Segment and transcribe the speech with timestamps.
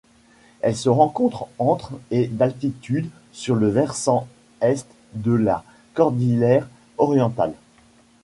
[0.61, 4.27] Elle se rencontre entre et d'altitude sur le versant
[4.59, 7.53] est de la cordillère Orientale.